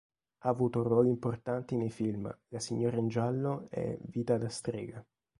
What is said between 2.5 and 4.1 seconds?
signora in giallo" e